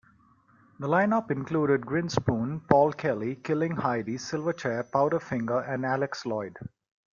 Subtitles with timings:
[0.79, 6.57] The line-up included Grinspoon, Paul Kelly, Killing Heidi, Silverchair, Powderfinger and Alex Lloyd.